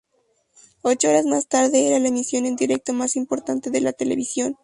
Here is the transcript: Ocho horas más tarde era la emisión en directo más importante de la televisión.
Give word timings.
Ocho 0.81 1.09
horas 1.09 1.25
más 1.27 1.45
tarde 1.47 1.87
era 1.87 1.99
la 1.99 2.07
emisión 2.07 2.47
en 2.47 2.55
directo 2.55 2.91
más 2.91 3.15
importante 3.15 3.69
de 3.69 3.81
la 3.81 3.93
televisión. 3.93 4.57